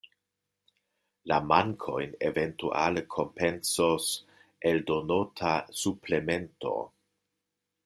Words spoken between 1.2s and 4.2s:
La mankojn eventuale kompensos